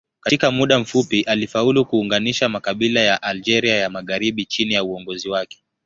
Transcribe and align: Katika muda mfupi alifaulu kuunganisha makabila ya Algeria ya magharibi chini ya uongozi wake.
Katika 0.21 0.51
muda 0.51 0.79
mfupi 0.79 1.21
alifaulu 1.21 1.85
kuunganisha 1.85 2.49
makabila 2.49 2.99
ya 3.01 3.21
Algeria 3.23 3.75
ya 3.75 3.89
magharibi 3.89 4.45
chini 4.45 4.73
ya 4.73 4.83
uongozi 4.83 5.29
wake. 5.29 5.63